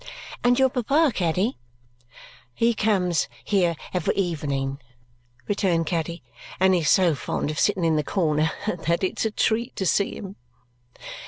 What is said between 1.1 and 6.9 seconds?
Caddy?" "He comes here every evening," returned Caddy, "and is